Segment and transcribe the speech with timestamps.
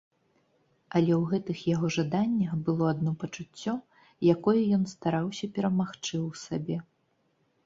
[0.99, 3.73] Але ў гэтых яго жаданнях было адно пачуццё,
[4.35, 6.77] якое ён стараўся перамагчы ў сабе.